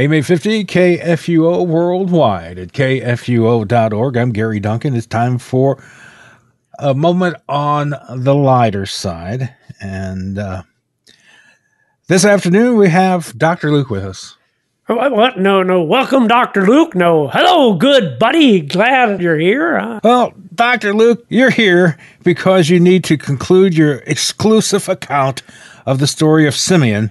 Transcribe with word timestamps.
AM 0.00 0.22
50 0.22 0.64
KFUO 0.64 1.66
worldwide 1.66 2.58
at 2.58 2.72
kfuo.org. 2.72 4.16
I'm 4.16 4.32
Gary 4.32 4.58
Duncan. 4.58 4.96
It's 4.96 5.06
time 5.06 5.36
for 5.36 5.84
a 6.78 6.94
moment 6.94 7.36
on 7.50 7.92
the 8.08 8.34
lighter 8.34 8.86
side. 8.86 9.54
And 9.78 10.38
uh, 10.38 10.62
this 12.08 12.24
afternoon 12.24 12.78
we 12.78 12.88
have 12.88 13.36
Dr. 13.36 13.70
Luke 13.70 13.90
with 13.90 14.02
us. 14.02 14.38
What, 14.86 15.12
what? 15.12 15.38
No, 15.38 15.62
no. 15.62 15.82
Welcome, 15.82 16.28
Dr. 16.28 16.66
Luke. 16.66 16.94
No. 16.94 17.28
Hello, 17.28 17.74
good 17.74 18.18
buddy. 18.18 18.62
Glad 18.62 19.20
you're 19.20 19.38
here. 19.38 19.76
Uh, 19.76 20.00
Well, 20.02 20.32
Dr. 20.54 20.94
Luke, 20.94 21.26
you're 21.28 21.50
here 21.50 21.98
because 22.24 22.70
you 22.70 22.80
need 22.80 23.04
to 23.04 23.18
conclude 23.18 23.74
your 23.76 23.96
exclusive 24.06 24.88
account 24.88 25.42
of 25.84 25.98
the 25.98 26.06
story 26.06 26.46
of 26.46 26.54
Simeon. 26.56 27.10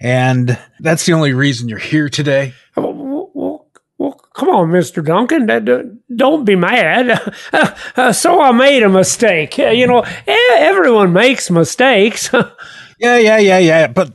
And 0.00 0.58
that's 0.80 1.06
the 1.06 1.12
only 1.12 1.32
reason 1.32 1.68
you're 1.68 1.78
here 1.78 2.08
today. 2.08 2.52
well, 2.76 2.92
well, 3.34 3.66
well, 3.98 4.12
come 4.34 4.48
on, 4.50 4.68
Mr. 4.68 5.04
Duncan. 5.04 6.00
Don't 6.14 6.44
be 6.44 6.56
mad. 6.56 7.20
Uh, 7.96 8.12
so 8.12 8.42
I 8.42 8.52
made 8.52 8.82
a 8.82 8.88
mistake. 8.90 9.56
You 9.56 9.86
know, 9.86 10.04
everyone 10.26 11.12
makes 11.12 11.50
mistakes. 11.50 12.30
Yeah, 12.98 13.18
yeah, 13.18 13.36
yeah, 13.38 13.58
yeah. 13.58 13.86
But 13.88 14.10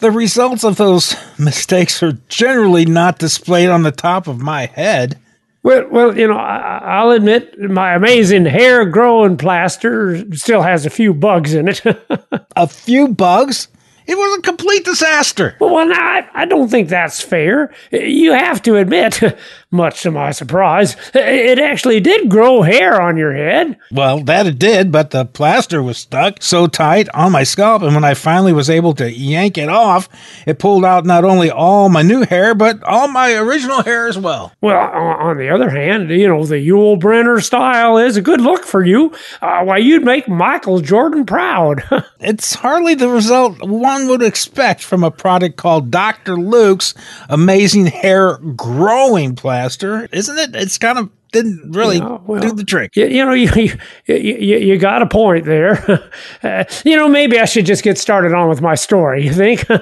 the 0.00 0.10
results 0.10 0.64
of 0.64 0.76
those 0.76 1.14
mistakes 1.38 2.02
are 2.02 2.12
generally 2.28 2.84
not 2.84 3.18
displayed 3.18 3.70
on 3.70 3.84
the 3.84 3.90
top 3.90 4.26
of 4.26 4.38
my 4.38 4.66
head. 4.66 5.18
well, 5.62 5.86
well, 5.90 6.18
you 6.18 6.28
know, 6.28 6.36
I, 6.36 6.78
I'll 6.84 7.10
admit 7.12 7.58
my 7.58 7.94
amazing 7.94 8.44
hair 8.44 8.84
growing 8.84 9.38
plaster 9.38 10.22
still 10.34 10.60
has 10.60 10.84
a 10.84 10.90
few 10.90 11.14
bugs 11.14 11.54
in 11.54 11.68
it. 11.68 11.80
A 12.56 12.66
few 12.66 13.08
bugs. 13.08 13.68
It 14.06 14.16
was 14.16 14.38
a 14.38 14.42
complete 14.42 14.84
disaster. 14.84 15.56
Well, 15.60 15.76
I, 15.92 16.28
I 16.32 16.44
don't 16.46 16.68
think 16.68 16.88
that's 16.88 17.20
fair. 17.20 17.72
You 17.90 18.32
have 18.32 18.62
to 18.62 18.76
admit, 18.76 19.20
much 19.70 20.02
to 20.02 20.10
my 20.10 20.30
surprise, 20.30 20.96
it 21.14 21.58
actually 21.58 22.00
did 22.00 22.28
grow 22.30 22.62
hair 22.62 23.00
on 23.00 23.16
your 23.16 23.34
head. 23.34 23.76
Well, 23.90 24.20
that 24.24 24.46
it 24.46 24.58
did, 24.58 24.90
but 24.92 25.10
the 25.10 25.24
plaster 25.24 25.82
was 25.82 25.98
stuck 25.98 26.42
so 26.42 26.66
tight 26.66 27.08
on 27.14 27.32
my 27.32 27.42
scalp, 27.42 27.82
and 27.82 27.94
when 27.94 28.04
I 28.04 28.14
finally 28.14 28.52
was 28.52 28.70
able 28.70 28.94
to 28.94 29.10
yank 29.10 29.58
it 29.58 29.68
off, 29.68 30.08
it 30.46 30.58
pulled 30.58 30.84
out 30.84 31.04
not 31.04 31.24
only 31.24 31.50
all 31.50 31.88
my 31.88 32.02
new 32.02 32.22
hair, 32.22 32.54
but 32.54 32.82
all 32.84 33.08
my 33.08 33.34
original 33.34 33.82
hair 33.82 34.06
as 34.06 34.16
well. 34.18 34.52
Well, 34.60 34.78
on 34.78 35.16
on 35.26 35.38
the 35.38 35.50
other 35.50 35.68
hand, 35.70 36.08
you 36.10 36.28
know, 36.28 36.44
the 36.46 36.54
Yul 36.54 36.98
Brynner 37.00 37.42
style 37.42 37.98
is 37.98 38.16
a 38.16 38.22
good 38.22 38.40
look 38.40 38.64
for 38.64 38.84
you. 38.84 39.12
Uh, 39.42 39.64
why, 39.64 39.78
you'd 39.78 40.04
make 40.04 40.28
Michael 40.28 40.80
Jordan 40.80 41.26
proud. 41.26 41.82
It's 42.18 42.54
hardly 42.54 42.94
the 42.94 43.08
result 43.08 43.62
one 43.62 43.95
would 44.08 44.22
expect 44.22 44.82
from 44.82 45.02
a 45.02 45.10
product 45.10 45.56
called 45.56 45.90
Dr. 45.90 46.36
Luke's 46.36 46.94
Amazing 47.28 47.86
Hair 47.86 48.36
Growing 48.56 49.34
Plaster, 49.34 50.08
isn't 50.12 50.38
it? 50.38 50.54
It's 50.54 50.78
kind 50.78 50.98
of 50.98 51.10
didn't 51.32 51.72
really 51.72 51.96
Yeah, 51.98 52.18
well, 52.26 52.40
do 52.40 52.52
the 52.52 52.64
trick. 52.64 52.94
you, 52.96 53.06
you 53.06 53.24
know, 53.24 53.32
you, 53.32 53.50
you, 53.56 54.14
you, 54.14 54.58
you 54.58 54.78
got 54.78 55.02
a 55.02 55.06
point 55.06 55.44
there. 55.44 56.08
Uh, 56.42 56.64
you 56.84 56.94
know, 56.96 57.08
maybe 57.08 57.38
I 57.40 57.44
should 57.46 57.66
just 57.66 57.82
get 57.82 57.98
started 57.98 58.32
on 58.32 58.48
with 58.48 58.60
my 58.60 58.74
story, 58.74 59.24
you 59.24 59.32
think? 59.32 59.64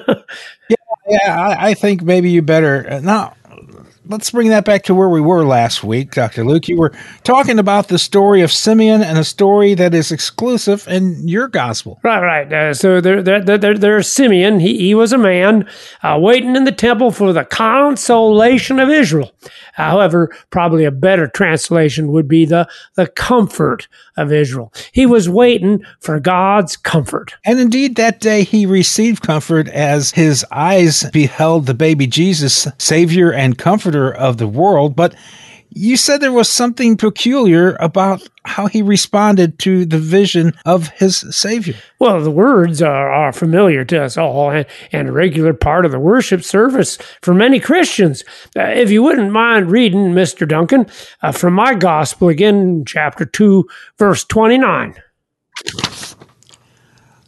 Yeah, 1.07 1.39
I, 1.39 1.69
I 1.69 1.73
think 1.75 2.01
maybe 2.01 2.31
you 2.31 2.41
better. 2.41 2.87
Uh, 2.89 2.99
now, 2.99 3.35
let's 4.07 4.31
bring 4.31 4.49
that 4.49 4.65
back 4.65 4.83
to 4.83 4.95
where 4.95 5.09
we 5.09 5.21
were 5.21 5.43
last 5.45 5.83
week, 5.83 6.11
Dr. 6.11 6.43
Luke. 6.45 6.67
You 6.67 6.77
were 6.77 6.91
talking 7.23 7.59
about 7.59 7.87
the 7.87 7.97
story 7.99 8.41
of 8.41 8.51
Simeon 8.51 9.01
and 9.01 9.17
a 9.17 9.23
story 9.23 9.73
that 9.75 9.93
is 9.93 10.11
exclusive 10.11 10.87
in 10.87 11.27
your 11.27 11.47
gospel. 11.47 11.99
Right, 12.03 12.21
right. 12.21 12.51
Uh, 12.53 12.73
so 12.73 13.01
there, 13.01 13.21
there, 13.21 13.41
there, 13.43 13.57
there- 13.57 13.77
there's 13.77 14.07
Simeon. 14.11 14.59
He, 14.59 14.77
he 14.77 14.95
was 14.95 15.13
a 15.13 15.17
man 15.17 15.67
uh, 16.03 16.17
waiting 16.21 16.55
in 16.55 16.63
the 16.63 16.71
temple 16.71 17.11
for 17.11 17.33
the 17.33 17.43
consolation 17.45 18.79
of 18.79 18.89
Israel. 18.89 19.31
However, 19.73 20.33
probably 20.51 20.85
a 20.85 20.91
better 20.91 21.27
translation 21.27 22.11
would 22.11 22.27
be 22.27 22.45
the 22.45 22.67
the 22.95 23.07
comfort 23.07 23.87
of 24.17 24.31
Israel. 24.31 24.71
He 24.93 25.05
was 25.05 25.27
waiting 25.29 25.83
for 25.99 26.19
God's 26.19 26.77
comfort. 26.77 27.35
And 27.43 27.59
indeed, 27.59 27.95
that 27.97 28.21
day 28.21 28.43
he 28.43 28.65
received 28.65 29.21
comfort 29.23 29.67
as 29.67 30.11
his 30.11 30.45
eyes 30.51 31.03
beheld 31.11 31.65
the 31.65 31.73
baby 31.73 32.07
Jesus, 32.07 32.67
Savior 32.77 33.31
and 33.33 33.57
Comforter 33.57 33.94
of 34.03 34.37
the 34.37 34.47
world. 34.47 34.95
But 34.95 35.15
you 35.77 35.97
said 35.97 36.21
there 36.21 36.31
was 36.31 36.47
something 36.47 36.95
peculiar 36.95 37.75
about 37.81 38.25
how 38.45 38.67
he 38.67 38.81
responded 38.81 39.59
to 39.59 39.85
the 39.85 39.99
vision 39.99 40.53
of 40.65 40.87
his 40.89 41.25
Savior. 41.35 41.75
Well, 41.99 42.23
the 42.23 42.31
words 42.31 42.81
are, 42.81 43.11
are 43.11 43.33
familiar 43.33 43.83
to 43.85 44.03
us 44.03 44.17
all 44.17 44.51
and, 44.51 44.65
and 44.93 45.09
a 45.09 45.11
regular 45.11 45.53
part 45.53 45.85
of 45.85 45.91
the 45.91 45.99
worship 45.99 46.43
service 46.43 46.97
for 47.21 47.33
many 47.33 47.59
Christians. 47.59 48.23
Uh, 48.55 48.61
if 48.61 48.89
you 48.89 49.03
wouldn't 49.03 49.33
mind 49.33 49.69
reading, 49.69 50.13
Mr. 50.13 50.47
Duncan, 50.47 50.87
uh, 51.21 51.33
from 51.33 51.53
my 51.53 51.73
gospel 51.73 52.29
again, 52.29 52.85
chapter 52.85 53.25
2, 53.25 53.67
verse 53.97 54.23
29. 54.23 54.95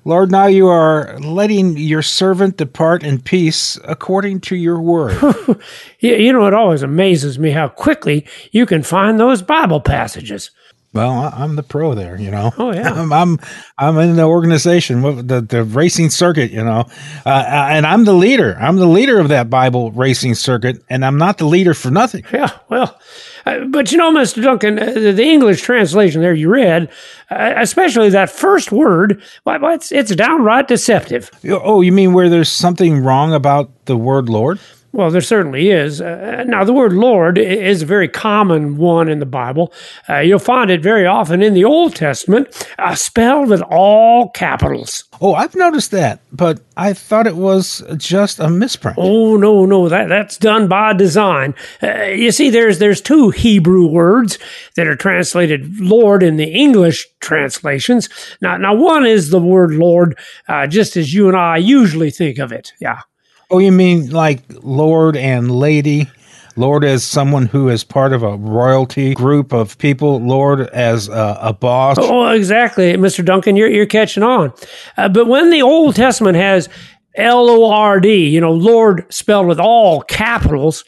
Lord, 0.08 0.32
now 0.32 0.46
you 0.46 0.70
are 0.70 1.20
letting 1.20 1.76
your 1.76 2.02
servant 2.02 2.56
depart 2.56 3.04
in 3.04 3.20
peace 3.20 3.78
according 3.84 4.40
to 4.42 4.56
your 4.56 4.80
word. 4.80 5.18
You, 6.00 6.32
know, 6.32 6.46
it 6.46 6.54
always 6.54 6.84
amazes 6.84 7.40
me 7.40 7.50
how 7.50 7.68
quickly 7.68 8.26
you 8.52 8.68
can 8.68 8.84
find 8.84 9.20
those 9.20 9.42
Bible 9.42 9.82
passages. 9.82 10.52
Well, 10.98 11.32
I'm 11.34 11.56
the 11.56 11.64
pro 11.64 11.94
there, 11.94 12.20
you 12.20 12.32
know. 12.32 12.52
Oh, 12.58 12.74
yeah. 12.74 12.92
I'm 12.92 13.14
I'm, 13.28 13.40
I'm 13.78 13.98
in 13.98 14.16
the 14.16 14.24
organization, 14.24 15.02
the 15.28 15.42
the 15.42 15.64
racing 15.64 16.10
circuit, 16.10 16.52
you 16.52 16.64
know, 16.64 16.86
uh, 17.26 17.46
and 17.70 17.86
I'm 17.86 18.04
the 18.04 18.14
leader. 18.14 18.58
I'm 18.60 18.78
the 18.78 18.88
leader 18.88 19.20
of 19.20 19.30
that 19.30 19.50
Bible 19.50 19.92
racing 19.92 20.36
circuit, 20.36 20.84
and 20.90 21.06
I'm 21.06 21.18
not 21.18 21.38
the 21.38 21.46
leader 21.46 21.74
for 21.74 21.92
nothing. 21.92 22.24
Yeah, 22.34 22.50
well, 22.70 23.00
uh, 23.46 23.66
but 23.66 23.92
you 23.92 23.98
know, 23.98 24.12
Mr. 24.12 24.44
Duncan, 24.44 24.78
uh, 24.78 24.92
the 24.94 25.24
English 25.24 25.62
translation 25.62 26.22
there 26.22 26.34
you 26.34 26.50
read, 26.50 26.90
uh, 27.30 27.54
especially 27.56 28.10
that 28.10 28.30
first 28.30 28.72
word, 28.72 29.22
it's, 29.46 29.92
it's 29.92 30.14
downright 30.16 30.68
deceptive. 30.68 31.32
Oh, 31.46 31.82
you 31.82 31.94
mean 31.94 32.14
where 32.14 32.30
there's 32.30 32.50
something 32.50 33.04
wrong 33.04 33.34
about 33.34 33.86
the 33.86 33.96
word 33.96 34.28
Lord? 34.28 34.60
Well, 34.98 35.12
there 35.12 35.22
certainly 35.22 35.70
is. 35.70 36.02
Uh, 36.02 36.44
now, 36.48 36.64
the 36.64 36.74
word 36.74 36.92
Lord 36.92 37.38
is 37.38 37.84
a 37.84 37.86
very 37.86 38.08
common 38.08 38.78
one 38.78 39.10
in 39.10 39.20
the 39.20 39.28
Bible. 39.28 39.72
Uh, 40.10 40.22
you'll 40.22 40.40
find 40.40 40.72
it 40.72 40.82
very 40.82 41.06
often 41.06 41.44
in 41.44 41.54
the 41.54 41.66
Old 41.66 41.96
Testament, 41.96 42.68
uh, 42.80 42.96
spelled 42.96 43.50
with 43.50 43.62
all 43.70 44.30
capitals. 44.32 45.04
Oh, 45.22 45.36
I've 45.36 45.54
noticed 45.54 45.92
that, 45.92 46.22
but 46.32 46.62
I 46.78 46.94
thought 46.94 47.28
it 47.28 47.36
was 47.36 47.84
just 47.98 48.40
a 48.40 48.50
misprint. 48.50 48.98
Oh 49.00 49.38
no, 49.38 49.68
no, 49.68 49.88
that 49.88 50.10
that's 50.10 50.36
done 50.36 50.68
by 50.68 50.94
design. 50.94 51.54
Uh, 51.84 52.06
you 52.06 52.32
see, 52.32 52.50
there's 52.50 52.80
there's 52.80 53.00
two 53.00 53.30
Hebrew 53.30 53.86
words 53.86 54.40
that 54.78 54.88
are 54.88 54.96
translated 54.96 55.80
Lord 55.80 56.24
in 56.24 56.38
the 56.38 56.52
English 56.52 57.06
translations. 57.20 58.10
Now, 58.42 58.58
now 58.58 58.74
one 58.74 59.06
is 59.06 59.30
the 59.30 59.40
word 59.40 59.74
Lord, 59.74 60.18
uh, 60.48 60.66
just 60.66 60.98
as 60.98 61.14
you 61.14 61.28
and 61.28 61.38
I 61.38 61.58
usually 61.58 62.10
think 62.10 62.40
of 62.40 62.52
it. 62.52 62.74
Yeah. 62.80 63.02
Oh, 63.50 63.60
you 63.60 63.72
mean 63.72 64.10
like 64.10 64.42
Lord 64.62 65.16
and 65.16 65.50
Lady? 65.52 66.10
Lord 66.58 66.84
as 66.84 67.04
someone 67.04 67.46
who 67.46 67.70
is 67.70 67.84
part 67.84 68.12
of 68.14 68.24
a 68.24 68.36
royalty 68.36 69.14
group 69.14 69.54
of 69.54 69.78
people. 69.78 70.20
Lord 70.20 70.62
as 70.70 71.08
a, 71.08 71.38
a 71.42 71.54
boss. 71.54 71.98
Oh, 72.00 72.28
exactly, 72.30 72.94
Mr. 72.94 73.24
Duncan. 73.24 73.56
You're 73.56 73.70
you're 73.70 73.86
catching 73.86 74.24
on. 74.24 74.52
Uh, 74.98 75.08
but 75.08 75.28
when 75.28 75.52
the 75.52 75.62
Old 75.62 75.96
Testament 75.96 76.36
has 76.36 76.68
L 77.16 77.50
O 77.50 77.72
R 77.72 78.00
D, 78.00 78.28
you 78.28 78.42
know, 78.42 78.52
Lord 78.52 79.06
spelled 79.14 79.48
with 79.48 79.60
all 79.60 80.02
capitals. 80.02 80.84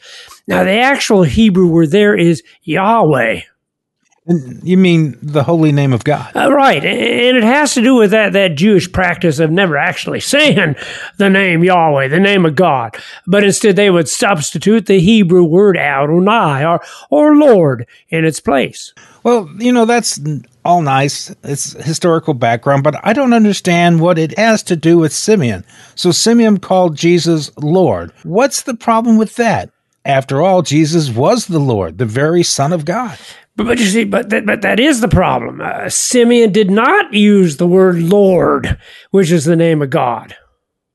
Now, 0.46 0.64
the 0.64 0.72
actual 0.72 1.22
Hebrew 1.22 1.68
word 1.68 1.92
there 1.92 2.16
is 2.16 2.42
Yahweh. 2.62 3.42
You 4.30 4.76
mean 4.76 5.18
the 5.20 5.42
holy 5.42 5.72
name 5.72 5.92
of 5.92 6.04
God? 6.04 6.30
Uh, 6.36 6.52
right, 6.52 6.84
and 6.84 7.36
it 7.36 7.42
has 7.42 7.74
to 7.74 7.82
do 7.82 7.96
with 7.96 8.12
that 8.12 8.32
that 8.34 8.54
Jewish 8.54 8.90
practice 8.90 9.40
of 9.40 9.50
never 9.50 9.76
actually 9.76 10.20
saying 10.34 10.76
the 11.16 11.28
name 11.28 11.64
Yahweh, 11.64 12.08
the 12.08 12.20
name 12.20 12.46
of 12.46 12.54
God, 12.54 12.96
but 13.26 13.42
instead 13.42 13.74
they 13.74 13.90
would 13.90 14.08
substitute 14.08 14.86
the 14.86 15.00
Hebrew 15.00 15.42
word 15.42 15.76
Adonai 15.76 16.64
or 16.64 16.80
or 17.10 17.36
Lord 17.36 17.86
in 18.08 18.24
its 18.24 18.38
place. 18.38 18.94
Well, 19.24 19.50
you 19.58 19.72
know, 19.72 19.84
that's 19.84 20.20
all 20.64 20.82
nice. 20.82 21.34
It's 21.42 21.72
historical 21.72 22.34
background, 22.34 22.84
but 22.84 22.96
I 23.02 23.12
don't 23.12 23.32
understand 23.32 24.00
what 24.00 24.18
it 24.18 24.38
has 24.38 24.62
to 24.64 24.76
do 24.76 24.98
with 24.98 25.12
Simeon. 25.12 25.64
So 25.96 26.12
Simeon 26.12 26.58
called 26.58 26.96
Jesus 26.96 27.50
Lord. 27.56 28.12
What's 28.22 28.62
the 28.62 28.74
problem 28.74 29.18
with 29.18 29.34
that? 29.36 29.70
After 30.04 30.40
all, 30.40 30.62
Jesus 30.62 31.10
was 31.10 31.46
the 31.46 31.58
Lord, 31.58 31.98
the 31.98 32.06
very 32.06 32.42
Son 32.42 32.72
of 32.72 32.86
God. 32.86 33.18
But, 33.56 33.66
but 33.66 33.78
you 33.78 33.86
see, 33.86 34.04
but 34.04 34.30
that, 34.30 34.46
but 34.46 34.62
that 34.62 34.80
is 34.80 35.00
the 35.00 35.08
problem. 35.08 35.60
Uh, 35.60 35.88
Simeon 35.88 36.52
did 36.52 36.70
not 36.70 37.12
use 37.12 37.56
the 37.56 37.66
word 37.66 37.98
Lord, 37.98 38.78
which 39.10 39.30
is 39.30 39.44
the 39.44 39.56
name 39.56 39.82
of 39.82 39.90
God. 39.90 40.36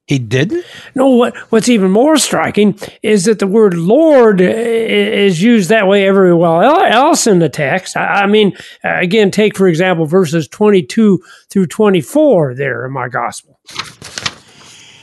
He 0.07 0.19
didn't? 0.19 0.63
No, 0.93 1.09
what 1.09 1.35
what's 1.49 1.67
even 1.67 1.89
more 1.89 2.17
striking 2.17 2.77
is 3.01 3.25
that 3.25 3.39
the 3.39 3.47
word 3.47 3.73
Lord 3.73 4.39
is 4.39 5.41
used 5.41 5.69
that 5.69 5.87
way 5.87 6.07
everywhere 6.07 6.61
else 6.87 7.25
in 7.25 7.39
the 7.39 7.49
text. 7.49 7.97
I, 7.97 8.21
I 8.21 8.27
mean, 8.27 8.55
uh, 8.83 8.99
again, 8.99 9.31
take 9.31 9.57
for 9.57 9.67
example 9.67 10.05
verses 10.05 10.47
twenty-two 10.47 11.23
through 11.49 11.65
twenty-four 11.65 12.53
there 12.53 12.85
in 12.85 12.91
my 12.91 13.09
gospel. 13.09 13.59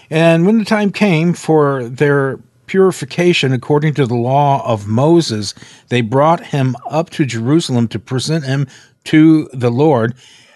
And 0.09 0.47
when 0.47 0.59
the 0.59 0.65
time 0.65 0.93
came 0.93 1.33
for 1.33 1.89
their 1.89 2.39
purification 2.73 3.53
according 3.53 3.93
to 3.93 4.07
the 4.07 4.15
law 4.15 4.67
of 4.67 4.89
Moses, 4.89 5.55
they 5.91 6.01
brought 6.01 6.47
him 6.47 6.75
up 6.89 7.11
to 7.11 7.27
Jerusalem 7.27 7.87
to 7.89 7.99
present 7.99 8.47
him 8.47 8.67
to 9.05 9.47
the 9.53 9.71
Lord. 9.71 10.15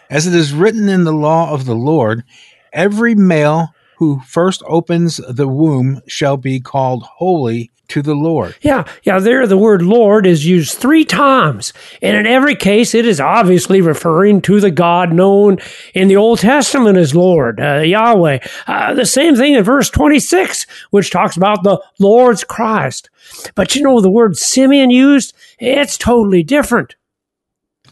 As 0.08 0.26
it 0.26 0.34
is 0.34 0.54
written 0.54 0.88
in 0.88 1.04
the 1.04 1.12
law 1.12 1.52
of 1.52 1.66
the 1.66 1.74
Lord, 1.74 2.24
every 2.72 3.14
male 3.14 3.74
who 3.98 4.20
first 4.20 4.62
opens 4.66 5.18
the 5.28 5.46
womb 5.46 6.00
shall 6.06 6.38
be 6.38 6.58
called 6.58 7.02
holy 7.02 7.70
to 7.88 8.02
the 8.02 8.14
Lord. 8.14 8.56
Yeah, 8.60 8.84
yeah, 9.02 9.18
there 9.18 9.46
the 9.46 9.56
word 9.56 9.82
Lord 9.82 10.26
is 10.26 10.46
used 10.46 10.78
three 10.78 11.04
times. 11.04 11.72
And 12.02 12.16
in 12.16 12.26
every 12.26 12.56
case, 12.56 12.94
it 12.94 13.06
is 13.06 13.20
obviously 13.20 13.80
referring 13.80 14.42
to 14.42 14.60
the 14.60 14.70
God 14.70 15.12
known 15.12 15.58
in 15.94 16.08
the 16.08 16.16
Old 16.16 16.40
Testament 16.40 16.98
as 16.98 17.14
Lord, 17.14 17.60
uh, 17.60 17.80
Yahweh. 17.80 18.38
Uh, 18.66 18.94
the 18.94 19.06
same 19.06 19.36
thing 19.36 19.54
in 19.54 19.64
verse 19.64 19.90
26, 19.90 20.66
which 20.90 21.10
talks 21.10 21.36
about 21.36 21.62
the 21.62 21.82
Lord's 21.98 22.44
Christ. 22.44 23.10
But 23.54 23.74
you 23.74 23.82
know, 23.82 24.00
the 24.00 24.10
word 24.10 24.36
Simeon 24.36 24.90
used, 24.90 25.34
it's 25.58 25.98
totally 25.98 26.42
different. 26.42 26.96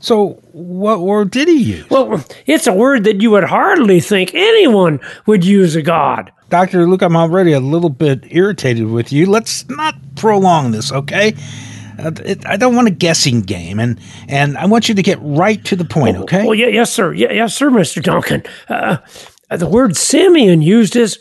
So, 0.05 0.39
what 0.53 1.01
word 1.01 1.31
did 1.31 1.49
he 1.49 1.63
use? 1.63 1.89
Well, 1.89 2.23
it's 2.45 2.67
a 2.67 2.75
word 2.75 3.05
that 3.05 3.23
you 3.23 3.31
would 3.31 3.45
hardly 3.45 4.01
think 4.01 4.35
anyone 4.35 5.01
would 5.25 5.47
use 5.47 5.77
a 5.77 5.81
God. 5.81 6.31
Dr. 6.51 6.87
Luke, 6.87 7.01
I'm 7.01 7.17
already 7.17 7.53
a 7.53 7.61
little 7.61 7.89
bit 7.89 8.23
irritated 8.31 8.87
with 8.89 9.15
you. 9.15 9.25
Let's 9.25 9.67
not 9.71 9.95
prolong 10.15 10.73
this, 10.73 10.93
okay? 10.93 11.35
Uh, 11.99 12.11
it, 12.23 12.47
I 12.47 12.59
don't 12.59 12.77
want 12.77 12.87
a 12.87 12.91
guessing 12.91 13.41
game, 13.41 13.79
and, 13.79 13.99
and 14.29 14.59
I 14.59 14.67
want 14.67 14.91
you 14.91 14.95
to 14.95 15.03
get 15.03 15.19
right 15.23 15.65
to 15.65 15.75
the 15.75 15.87
point, 15.87 16.19
okay? 16.19 16.45
Well, 16.45 16.55
yeah, 16.55 16.67
yes, 16.67 16.93
sir. 16.93 17.15
Yeah, 17.15 17.33
yes, 17.33 17.57
sir, 17.57 17.71
Mr. 17.71 18.03
Duncan. 18.03 18.43
Uh, 18.69 18.99
the 19.49 19.67
word 19.67 19.97
Simeon 19.97 20.61
used 20.61 20.97
is 20.97 21.19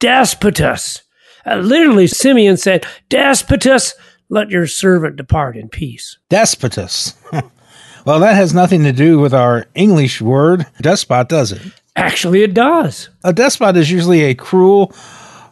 despotus. 0.00 1.00
Uh, 1.46 1.56
literally, 1.56 2.08
Simeon 2.08 2.58
said, 2.58 2.84
Despotus, 3.08 3.94
let 4.28 4.50
your 4.50 4.66
servant 4.66 5.16
depart 5.16 5.56
in 5.56 5.70
peace. 5.70 6.18
Despotus. 6.28 7.14
well, 8.04 8.20
that 8.20 8.34
has 8.34 8.52
nothing 8.54 8.82
to 8.84 8.92
do 8.92 9.18
with 9.18 9.34
our 9.34 9.66
English 9.74 10.20
word 10.20 10.66
despot, 10.80 11.28
does 11.28 11.52
it? 11.52 11.62
Actually, 11.94 12.42
it 12.42 12.54
does. 12.54 13.10
A 13.22 13.32
despot 13.32 13.76
is 13.76 13.90
usually 13.90 14.22
a 14.22 14.34
cruel, 14.34 14.94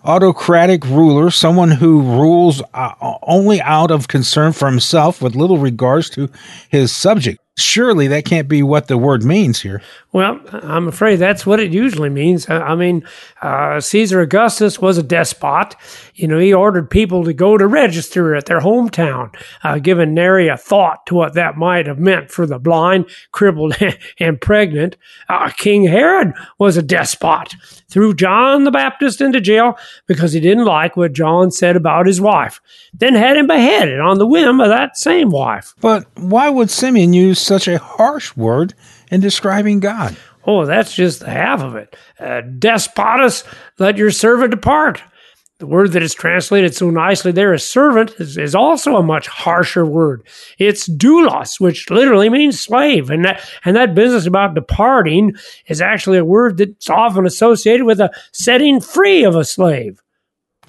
autocratic 0.05 0.85
ruler, 0.87 1.31
someone 1.31 1.70
who 1.70 2.00
rules 2.02 2.62
uh, 2.75 2.93
only 3.23 3.61
out 3.61 3.91
of 3.91 4.08
concern 4.08 4.52
for 4.52 4.69
himself 4.69 5.20
with 5.20 5.37
little 5.37 5.58
regards 5.58 6.08
to 6.11 6.31
his 6.70 6.94
subject. 6.94 7.38
Surely 7.58 8.08
that 8.08 8.25
can't 8.25 8.49
be 8.49 8.62
what 8.62 8.88
the 8.88 8.97
word 8.97 9.23
means 9.23 9.61
here. 9.61 9.82
Well, 10.12 10.41
I'm 10.51 10.89
afraid 10.89 11.17
that's 11.17 11.47
what 11.47 11.61
it 11.61 11.73
usually 11.73 12.09
means. 12.09 12.51
I 12.51 12.75
mean, 12.75 13.05
uh, 13.43 13.81
Caesar 13.81 14.21
Augustus 14.21 14.81
was 14.81 14.99
a 14.99 15.05
despot. 15.05 15.77
You 16.17 16.27
know, 16.27 16.41
he 16.41 16.53
ordered 16.53 16.91
people 16.91 17.23
to 17.25 17.33
go 17.33 17.57
to 17.57 17.65
register 17.69 18.35
at 18.35 18.47
their 18.47 18.59
hometown, 18.59 19.33
uh, 19.62 19.79
giving 19.79 20.12
nary 20.12 20.49
a 20.49 20.57
thought 20.57 21.07
to 21.07 21.15
what 21.15 21.35
that 21.35 21.57
might 21.57 21.87
have 21.87 22.01
meant 22.01 22.33
for 22.33 22.45
the 22.45 22.59
blind, 22.59 23.07
crippled, 23.31 23.77
and 24.19 24.41
pregnant. 24.41 24.97
Uh, 25.29 25.51
King 25.51 25.85
Herod 25.85 26.33
was 26.59 26.77
a 26.77 26.83
despot, 26.83 27.55
threw 27.89 28.12
John 28.12 28.65
the 28.65 28.73
Baptist 28.73 29.21
into 29.21 29.41
jail 29.41 29.79
because 30.09 30.33
he 30.33 30.41
didn't 30.41 30.65
like 30.65 30.97
what 30.97 31.12
John 31.12 31.53
said 31.53 31.77
about 31.77 32.07
his 32.09 32.21
wife, 32.21 32.61
then 32.93 33.15
had 33.15 33.37
him 33.37 33.47
beheaded 33.47 34.01
on 34.01 34.19
the 34.19 34.27
whim 34.27 34.61
of 34.61 34.71
that 34.71 34.97
same 34.97 35.31
wife. 35.31 35.73
But 35.81 36.07
why 36.17 36.49
would 36.49 36.69
Simeon 36.69 37.12
use 37.12 37.39
such 37.39 37.69
a 37.69 37.79
harsh 37.79 38.37
word 38.37 38.75
in 39.11 39.21
describing 39.21 39.81
God? 39.81 40.17
Oh, 40.45 40.65
that's 40.65 40.95
just 40.95 41.23
half 41.23 41.61
of 41.61 41.77
it. 41.77 41.95
Uh, 42.19 42.43
despotus, 42.59 43.45
let 43.79 43.99
your 43.99 44.11
servant 44.11 44.51
depart. 44.51 45.03
The 45.59 45.67
word 45.67 45.93
that 45.93 46.03
is 46.03 46.15
translated 46.15 46.75
so 46.75 46.89
nicely 46.89 47.33
there 47.33 47.53
as 47.53 47.69
servant 47.69 48.15
is, 48.19 48.39
is, 48.39 48.55
also 48.55 48.97
a 48.97 49.03
much 49.03 49.29
harsher 49.29 49.85
word. 49.85 50.27
It's 50.59 50.89
doulos, 50.89 51.61
which 51.61 51.91
literally 51.91 52.31
means 52.31 52.59
slave. 52.59 53.11
And 53.11 53.27
that, 53.27 53.47
and 53.67 53.77
that 53.77 53.95
business 53.95 54.25
about 54.25 54.55
departing 54.55 55.35
is 55.67 55.83
actually 55.83 56.17
a 56.17 56.25
word 56.25 56.57
that's 56.57 56.89
often 56.89 57.27
associated 57.27 57.85
with 57.85 58.01
a 58.01 58.11
setting 58.33 58.81
free 58.81 59.23
of 59.23 59.37
a 59.37 59.45
slave. 59.45 60.03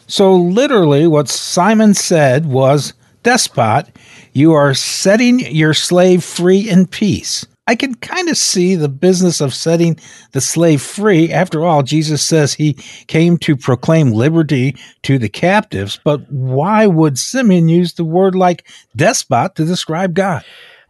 So, 0.08 0.36
literally, 0.36 1.08
what 1.08 1.30
Simon 1.30 1.94
said 1.94 2.46
was, 2.46 2.94
Despot, 3.24 3.96
you 4.34 4.52
are 4.52 4.74
setting 4.74 5.40
your 5.40 5.74
slave 5.74 6.22
free 6.22 6.70
in 6.70 6.86
peace. 6.86 7.46
I 7.72 7.76
can 7.76 7.96
kind 7.96 8.28
of 8.28 8.36
see 8.36 8.76
the 8.76 8.90
business 8.90 9.40
of 9.40 9.54
setting 9.54 9.98
the 10.34 10.42
slave 10.42 10.82
free. 10.82 11.32
After 11.32 11.64
all, 11.64 11.84
Jesus 11.84 12.22
says 12.22 12.54
he 12.54 12.74
came 13.08 13.38
to 13.38 13.56
proclaim 13.56 14.12
liberty 14.12 14.76
to 15.04 15.18
the 15.18 15.30
captives, 15.30 15.98
but 16.04 16.30
why 16.30 16.86
would 16.86 17.18
Simeon 17.18 17.70
use 17.70 17.94
the 17.94 18.04
word 18.04 18.36
like 18.36 18.68
despot 18.98 19.56
to 19.56 19.64
describe 19.64 20.16
God? 20.16 20.44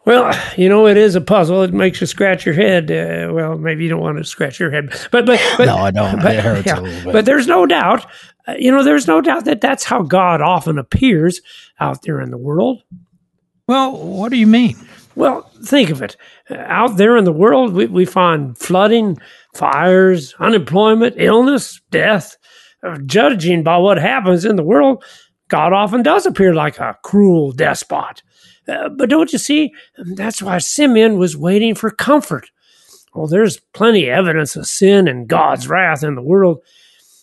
Well, 0.06 0.36
you 0.58 0.70
know, 0.70 0.88
it 0.88 0.98
is 0.98 1.14
a 1.14 1.22
puzzle. 1.22 1.62
It 1.62 1.72
makes 1.72 2.02
you 2.02 2.08
scratch 2.08 2.48
your 2.48 2.56
head. 2.56 2.90
Uh, 2.90 3.32
well, 3.32 3.60
maybe 3.60 3.84
you 3.84 3.90
don't 3.92 4.02
want 4.02 4.18
to 4.18 4.24
scratch 4.24 4.60
your 4.60 4.72
head, 4.72 4.90
but 5.12 5.28
but, 5.28 5.40
but 5.60 5.66
no, 5.66 5.76
I 5.76 5.92
don't. 5.92 6.20
But, 6.20 6.34
it 6.34 6.44
hurts 6.44 6.66
yeah, 6.66 6.80
a 6.80 6.82
little 6.82 7.04
bit. 7.04 7.14
But 7.14 7.26
there's 7.26 7.46
no 7.46 7.68
doubt, 7.68 8.08
uh, 8.48 8.56
you 8.58 8.72
know, 8.72 8.84
there's 8.84 9.06
no 9.06 9.22
doubt 9.22 9.46
that 9.46 9.62
that's 9.62 9.84
how 9.84 10.02
God 10.02 10.42
often 10.42 10.80
appears 10.80 11.42
out 11.80 12.02
there 12.02 12.20
in 12.20 12.32
the 12.32 12.40
world. 12.40 12.82
Well, 13.68 13.96
what 13.96 14.32
do 14.32 14.38
you 14.40 14.48
mean? 14.48 14.76
Well, 15.16 15.50
think 15.64 15.90
of 15.90 16.02
it. 16.02 16.16
Out 16.50 16.98
there 16.98 17.18
in 17.18 17.26
the 17.26 17.34
world, 17.34 17.74
we, 17.74 17.86
we 17.88 18.06
find 18.06 18.58
flooding, 18.58 19.18
fires, 19.54 20.34
unemployment, 20.40 21.16
illness, 21.18 21.82
death. 21.92 22.38
Uh, 22.84 22.98
judging 23.06 23.62
by 23.64 23.78
what 23.78 23.98
happens 23.98 24.46
in 24.46 24.56
the 24.56 24.64
world, 24.64 25.04
God 25.50 25.74
often 25.74 26.02
does 26.02 26.26
appear 26.26 26.54
like 26.54 26.80
a 26.80 26.98
cruel 27.04 27.52
despot. 27.52 28.24
Uh, 28.68 28.90
but 28.90 29.10
don't 29.10 29.34
you 29.34 29.40
see? 29.40 29.74
That's 29.98 30.42
why 30.42 30.58
Simeon 30.60 31.18
was 31.18 31.36
waiting 31.38 31.76
for 31.76 31.92
comfort. 31.92 32.50
Well, 33.14 33.28
there's 33.28 33.60
plenty 33.74 34.08
of 34.08 34.18
evidence 34.18 34.56
of 34.56 34.66
sin 34.66 35.08
and 35.08 35.28
God's 35.28 35.68
wrath 35.68 36.04
in 36.04 36.16
the 36.16 36.22
world. 36.22 36.64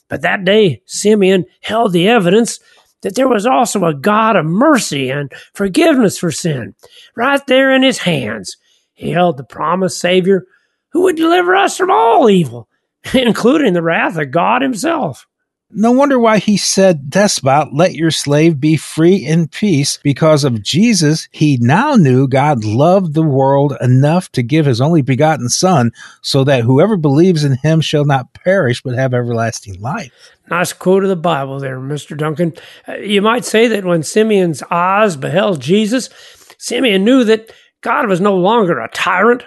But 0.08 0.23
that 0.23 0.44
day, 0.44 0.82
Simeon 0.87 1.46
held 1.61 1.93
the 1.93 2.08
evidence 2.08 2.61
that 3.02 3.14
there 3.14 3.28
was 3.28 3.46
also 3.46 3.84
a 3.84 3.94
God 3.94 4.36
of 4.36 4.44
mercy 4.44 5.10
and 5.10 5.32
forgiveness 5.54 6.18
for 6.18 6.32
sin 6.32 6.74
right 7.16 7.44
there 7.46 7.74
in 7.74 7.82
his 7.82 7.98
hands. 7.98 8.56
He 8.94 9.10
held 9.10 9.36
the 9.36 9.44
promised 9.44 10.00
Savior 10.00 10.44
who 10.92 11.02
would 11.02 11.16
deliver 11.16 11.54
us 11.54 11.76
from 11.76 11.90
all 11.90 12.28
evil, 12.28 12.68
including 13.14 13.72
the 13.72 13.82
wrath 13.82 14.16
of 14.16 14.30
God 14.30 14.62
Himself. 14.62 15.26
No 15.70 15.92
wonder 15.92 16.18
why 16.18 16.38
he 16.38 16.56
said, 16.56 17.10
Despot, 17.10 17.74
let 17.74 17.94
your 17.94 18.10
slave 18.10 18.58
be 18.58 18.78
free 18.78 19.16
in 19.16 19.48
peace. 19.48 19.98
Because 20.02 20.42
of 20.42 20.62
Jesus, 20.62 21.28
he 21.30 21.58
now 21.60 21.94
knew 21.94 22.26
God 22.26 22.64
loved 22.64 23.12
the 23.12 23.22
world 23.22 23.75
enough 23.82 24.32
to 24.32 24.42
give 24.42 24.64
his 24.64 24.80
only 24.80 25.02
begotten 25.02 25.50
Son, 25.50 25.92
so 26.22 26.42
that 26.44 26.62
whoever 26.62 26.96
believes 26.96 27.44
in 27.44 27.58
him 27.58 27.82
shall 27.82 28.06
not 28.06 28.32
perish 28.32 28.82
but 28.82 28.94
have 28.94 29.12
everlasting 29.12 29.78
life. 29.78 30.10
Nice 30.50 30.72
quote 30.72 31.02
of 31.02 31.10
the 31.10 31.16
Bible 31.16 31.60
there, 31.60 31.78
Mr. 31.78 32.16
Duncan. 32.16 32.54
Uh, 32.88 32.94
you 32.94 33.20
might 33.20 33.44
say 33.44 33.68
that 33.68 33.84
when 33.84 34.02
Simeon's 34.02 34.62
eyes 34.70 35.16
beheld 35.16 35.60
Jesus, 35.60 36.08
Simeon 36.56 37.04
knew 37.04 37.25
that 37.25 37.52
God 37.82 38.08
was 38.08 38.22
no 38.22 38.34
longer 38.34 38.80
a 38.80 38.88
tyrant, 38.88 39.44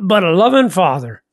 but 0.00 0.22
a 0.22 0.30
loving 0.30 0.68
father 0.68 1.24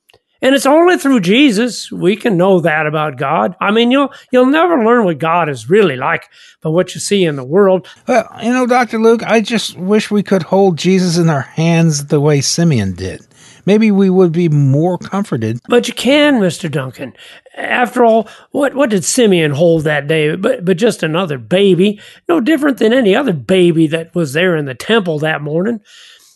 and 0.41 0.56
it's 0.56 0.65
only 0.65 0.98
through 0.98 1.22
Jesus 1.22 1.91
we 1.91 2.15
can 2.15 2.38
know 2.38 2.60
that 2.60 2.86
about 2.86 3.17
God. 3.17 3.56
I 3.60 3.72
mean, 3.72 3.91
you'll 3.91 4.13
you'll 4.32 4.46
never 4.46 4.84
learn 4.84 5.06
what 5.06 5.20
God 5.20 5.50
is 5.50 5.70
really 5.70 5.96
like 5.96 6.29
by 6.62 6.70
what 6.70 6.94
you 6.94 7.01
see 7.01 7.24
in 7.24 7.36
the 7.36 7.44
world. 7.44 7.88
Well, 8.08 8.29
you 8.41 8.53
know, 8.53 8.65
Dr. 8.65 9.00
Luke, 9.00 9.24
I 9.24 9.41
just 9.41 9.77
wish 9.77 10.12
we 10.12 10.24
could 10.24 10.44
hold 10.44 10.77
Jesus 10.77 11.17
in 11.17 11.29
our 11.29 11.41
hands 11.41 12.08
the 12.08 12.20
way 12.20 12.41
Simeon 12.41 12.94
did. 12.94 13.25
Maybe 13.67 13.91
we 13.91 14.10
would 14.10 14.32
be 14.32 14.48
more 14.48 14.98
comforted. 14.98 15.60
But 15.67 15.89
you 15.89 15.94
can, 15.94 16.36
Mr. 16.36 16.72
Duncan. 16.72 17.13
After 17.58 18.06
all, 18.06 18.29
what, 18.51 18.74
what 18.75 18.89
did 18.89 19.03
Simeon 19.03 19.51
hold 19.51 19.84
that 19.84 20.08
day? 20.08 20.38
But, 20.38 20.63
but 20.63 20.77
just 20.77 21.03
another 21.03 21.38
baby, 21.38 22.00
no 22.29 22.39
different 22.39 22.77
than 22.77 22.94
any 22.94 23.13
other 23.13 23.34
baby 23.34 23.86
that 23.88 24.15
was 24.15 24.32
there 24.32 24.56
in 24.56 24.65
the 24.65 24.74
temple 24.74 25.20
that 25.20 25.41
morning. 25.41 25.82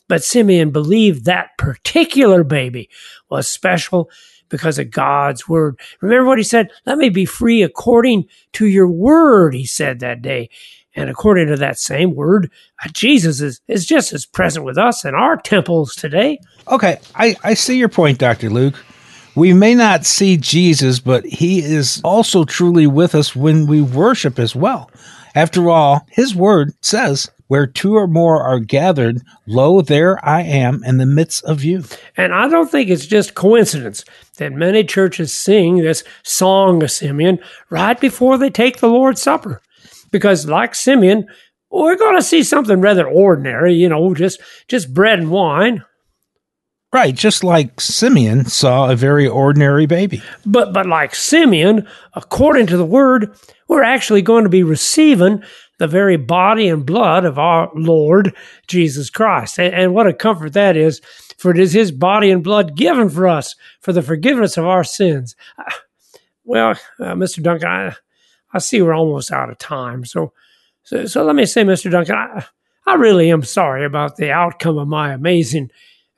But 0.10 0.25
Simeon 0.25 0.72
believed 0.72 1.24
that 1.24 1.58
particular 1.58 2.43
baby 2.43 2.89
was 3.31 3.47
special 3.47 4.09
because 4.50 4.77
of 4.77 4.91
God's 4.91 5.47
word. 5.47 5.79
Remember 6.01 6.27
what 6.27 6.38
he 6.38 6.43
said? 6.43 6.69
Let 6.85 6.97
me 6.97 7.09
be 7.09 7.25
free 7.25 7.63
according 7.63 8.27
to 8.53 8.65
your 8.67 8.88
word, 8.88 9.55
he 9.55 9.65
said 9.65 10.00
that 10.01 10.21
day. 10.21 10.50
And 10.93 11.09
according 11.09 11.47
to 11.47 11.55
that 11.55 11.79
same 11.79 12.15
word, 12.15 12.51
uh, 12.83 12.89
Jesus 12.91 13.39
is, 13.39 13.61
is 13.69 13.85
just 13.85 14.11
as 14.11 14.25
present 14.25 14.65
with 14.65 14.77
us 14.77 15.05
in 15.05 15.15
our 15.15 15.38
temples 15.38 15.95
today. 15.95 16.39
Okay, 16.69 17.00
I, 17.15 17.38
I 17.43 17.53
see 17.53 17.77
your 17.77 17.88
point, 17.88 18.17
Dr. 18.17 18.50
Luke. 18.50 18.75
We 19.33 19.53
may 19.53 19.73
not 19.73 20.05
see 20.05 20.35
Jesus, 20.35 21.00
but 21.00 21.25
he 21.25 21.59
is 21.59 22.01
also 22.03 22.43
truly 22.43 22.88
with 22.88 23.15
us 23.15 23.33
when 23.33 23.65
we 23.65 23.81
worship 23.81 24.38
as 24.38 24.53
well. 24.53 24.91
After 25.35 25.69
all, 25.69 26.05
his 26.09 26.35
word 26.35 26.73
says, 26.81 27.29
where 27.47 27.67
two 27.67 27.95
or 27.95 28.07
more 28.07 28.41
are 28.41 28.59
gathered, 28.59 29.21
lo, 29.45 29.81
there 29.81 30.23
I 30.25 30.41
am 30.41 30.83
in 30.85 30.97
the 31.00 31.05
midst 31.05 31.43
of 31.43 31.63
you. 31.65 31.83
And 32.15 32.33
I 32.33 32.47
don't 32.47 32.71
think 32.71 32.89
it's 32.89 33.05
just 33.05 33.35
coincidence 33.35 34.05
that 34.38 34.53
many 34.53 34.85
churches 34.85 35.33
sing 35.33 35.77
this 35.77 36.03
song 36.23 36.81
of 36.81 36.91
Simeon 36.91 37.39
right 37.69 38.00
before 38.00 38.38
they 38.38 38.50
take 38.50 38.77
the 38.79 38.88
Lord's 38.88 39.21
Supper. 39.21 39.61
because, 40.11 40.47
like 40.47 40.75
Simeon, 40.75 41.27
we're 41.69 41.97
going 41.97 42.17
to 42.17 42.23
see 42.23 42.43
something 42.43 42.81
rather 42.81 43.07
ordinary, 43.07 43.73
you 43.73 43.89
know, 43.89 44.13
just 44.13 44.39
just 44.67 44.93
bread 44.93 45.19
and 45.19 45.31
wine. 45.31 45.83
Right, 46.93 47.15
just 47.15 47.41
like 47.41 47.79
Simeon 47.79 48.45
saw 48.45 48.89
a 48.89 48.98
very 48.98 49.25
ordinary 49.25 49.86
baby. 49.86 50.21
But 50.45 50.74
but 50.74 50.86
like 50.86 51.15
Simeon, 51.15 51.88
according 52.15 52.67
to 52.67 52.75
the 52.75 52.86
word, 52.86 53.33
we're 53.69 53.83
actually 53.83 54.21
going 54.21 54.43
to 54.43 54.50
be 54.50 54.63
receiving 54.63 55.41
the 55.77 55.88
very 55.88 56.17
body 56.17 56.67
and 56.67 56.86
blood 56.86 57.24
of 57.24 57.39
our 57.39 57.71
Lord 57.74 58.36
Jesus 58.67 59.10
Christ. 59.10 59.57
And, 59.57 59.74
and 59.74 59.93
what 59.93 60.05
a 60.05 60.13
comfort 60.13 60.53
that 60.53 60.75
is, 60.75 61.01
for 61.38 61.50
it 61.51 61.60
is 61.60 61.71
his 61.71 61.91
body 61.91 62.29
and 62.29 62.43
blood 62.43 62.75
given 62.75 63.10
for 63.10 63.27
us 63.27 63.55
for 63.79 63.93
the 63.93 64.01
forgiveness 64.01 64.57
of 64.57 64.65
our 64.67 64.83
sins. 64.83 65.36
Uh, 65.57 65.71
well, 66.43 66.71
uh, 67.00 67.13
Mr. 67.13 67.41
Duncan, 67.41 67.69
I, 67.69 67.95
I 68.53 68.60
see 68.60 68.81
we're 68.81 68.93
almost 68.93 69.31
out 69.31 69.50
of 69.50 69.57
time. 69.57 70.03
So, 70.03 70.33
so, 70.83 71.05
so 71.05 71.24
let 71.24 71.36
me 71.36 71.45
say, 71.45 71.63
Mr. 71.63 71.89
Duncan, 71.89 72.15
I, 72.15 72.45
I 72.86 72.95
really 72.95 73.31
am 73.31 73.43
sorry 73.43 73.86
about 73.86 74.17
the 74.17 74.31
outcome 74.31 74.77
of 74.77 74.88
my 74.88 75.13
amazing 75.13 75.71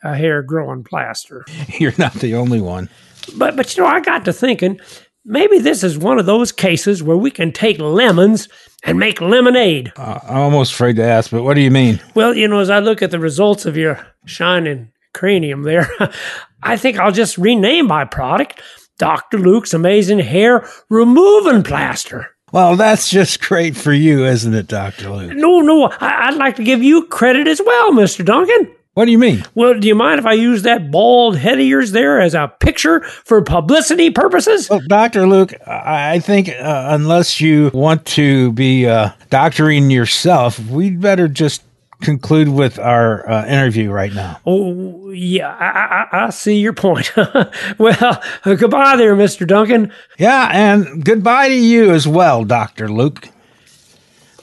uh, 0.04 0.14
hair 0.14 0.42
growing 0.42 0.84
plaster. 0.84 1.46
You're 1.80 1.94
not 1.98 2.14
the 2.16 2.36
only 2.36 2.62
one. 2.62 2.90
But, 3.38 3.56
but 3.56 3.76
you 3.76 3.84
know, 3.84 3.90
I 3.90 4.00
got 4.02 4.26
to 4.26 4.34
thinking 4.34 4.80
maybe 5.26 5.60
this 5.60 5.84
is 5.84 5.98
one 5.98 6.20
of 6.20 6.26
those 6.26 6.52
cases 6.52 7.02
where 7.02 7.16
we 7.18 7.32
can 7.32 7.52
take 7.54 7.80
lemons 7.80 8.50
and 8.84 9.00
make 9.00 9.22
lemonade. 9.22 9.94
Uh, 9.96 10.20
I'm 10.24 10.38
almost 10.38 10.74
afraid 10.74 10.98
to 10.98 11.04
ask, 11.04 11.32
but 11.32 11.44
what 11.44 11.54
do 11.54 11.62
you 11.62 11.72
mean? 11.72 12.02
Well, 12.16 12.36
you 12.36 12.48
know, 12.48 12.60
as 12.60 12.70
I 12.70 12.80
look 12.80 13.02
at 13.02 13.12
the 13.12 13.20
results 13.20 13.66
of 13.66 13.78
your 13.78 14.06
shining 14.26 14.92
cranium 15.14 15.64
there, 15.64 15.90
I 16.64 16.76
think 16.78 17.00
I'll 17.00 17.12
just 17.14 17.38
rename 17.38 17.88
my 17.88 18.04
product 18.06 18.62
Dr. 19.00 19.38
Luke's 19.38 19.74
Amazing 19.74 20.20
Hair 20.20 20.68
Removing 20.90 21.64
Plaster. 21.64 22.28
Well, 22.52 22.76
that's 22.76 23.10
just 23.10 23.42
great 23.42 23.76
for 23.76 23.92
you, 23.94 24.26
isn't 24.26 24.54
it, 24.54 24.68
Dr. 24.68 25.10
Luke? 25.10 25.34
No, 25.36 25.62
no, 25.62 25.86
I- 26.00 26.28
I'd 26.28 26.36
like 26.36 26.58
to 26.58 26.64
give 26.64 26.84
you 26.84 27.08
credit 27.08 27.48
as 27.48 27.60
well, 27.66 27.92
Mr. 27.94 28.24
Duncan. 28.24 28.72
What 28.94 29.06
do 29.06 29.12
you 29.12 29.18
mean? 29.18 29.44
Well, 29.56 29.80
do 29.80 29.88
you 29.88 29.96
mind 29.96 30.20
if 30.20 30.26
I 30.28 30.34
use 30.34 30.62
that 30.64 30.92
bald 30.92 31.36
head 31.36 31.60
of 31.60 31.66
yours 31.66 31.94
there 31.94 32.22
as 32.22 32.36
a 32.36 32.54
picture 32.60 33.02
for 33.02 33.42
publicity 33.42 34.12
purposes? 34.12 34.70
Well, 34.70 34.82
Dr. 34.88 35.26
Luke, 35.26 35.52
I 35.66 36.20
think 36.20 36.50
uh, 36.50 36.88
unless 36.90 37.42
you 37.42 37.72
want 37.74 38.06
to 38.08 38.52
be 38.52 38.86
uh, 38.88 39.10
doctoring 39.32 39.90
yourself, 39.90 40.60
we'd 40.68 41.02
better 41.02 41.28
just 41.28 41.64
conclude 42.02 42.50
with 42.50 42.78
our 42.78 43.28
uh, 43.28 43.48
interview 43.48 43.90
right 43.90 44.14
now. 44.14 44.40
Oh, 44.46 45.10
yeah, 45.10 45.56
I, 45.60 46.18
I, 46.20 46.26
I 46.26 46.30
see 46.30 46.60
your 46.60 46.74
point. 46.74 47.12
well, 47.80 48.24
goodbye 48.44 48.96
there, 48.98 49.16
Mr. 49.16 49.48
Duncan. 49.48 49.92
Yeah, 50.20 50.50
and 50.54 51.04
goodbye 51.04 51.48
to 51.48 51.56
you 51.56 51.92
as 51.92 52.08
well, 52.08 52.44
Dr. 52.44 52.90
Luke. 52.90 53.30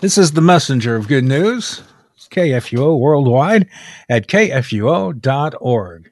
This 0.00 0.18
is 0.18 0.32
the 0.32 0.40
messenger 0.40 0.96
of 0.96 1.06
good 1.06 1.24
news. 1.24 1.82
KFUO 2.30 2.98
worldwide 2.98 3.68
at 4.08 4.26
kfuo.org. 4.26 6.09